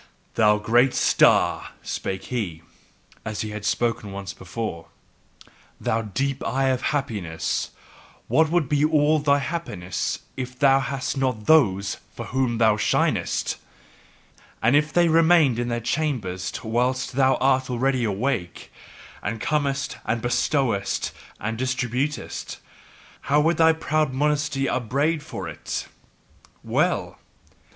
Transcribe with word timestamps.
"Thou 0.33 0.57
great 0.57 0.95
star," 0.95 1.73
spake 1.83 2.23
he, 2.33 2.63
as 3.23 3.41
he 3.41 3.51
had 3.51 3.63
spoken 3.63 4.11
once 4.11 4.33
before, 4.33 4.87
"thou 5.79 6.01
deep 6.01 6.43
eye 6.43 6.69
of 6.69 6.81
happiness, 6.89 7.69
what 8.27 8.49
would 8.49 8.67
be 8.67 8.83
all 8.83 9.19
thy 9.19 9.37
happiness 9.37 10.17
if 10.35 10.57
thou 10.57 10.79
hadst 10.79 11.17
not 11.19 11.45
THOSE 11.45 11.97
for 12.15 12.25
whom 12.25 12.57
thou 12.57 12.77
shinest! 12.77 13.57
And 14.59 14.75
if 14.75 14.91
they 14.91 15.07
remained 15.07 15.59
in 15.59 15.67
their 15.67 15.79
chambers 15.79 16.51
whilst 16.63 17.11
thou 17.13 17.35
art 17.35 17.69
already 17.69 18.03
awake, 18.03 18.71
and 19.21 19.39
comest 19.39 19.97
and 20.03 20.19
bestowest 20.19 21.11
and 21.39 21.59
distributest, 21.59 22.57
how 23.29 23.39
would 23.41 23.57
thy 23.57 23.71
proud 23.71 24.13
modesty 24.13 24.67
upbraid 24.67 25.21
for 25.21 25.47
it! 25.47 25.85
Well! 26.63 27.19